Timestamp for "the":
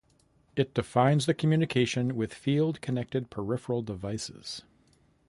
1.27-1.35